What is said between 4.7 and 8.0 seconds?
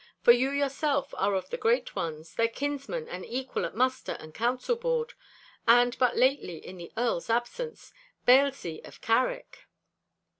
board, and but lately, in the Earl's absence,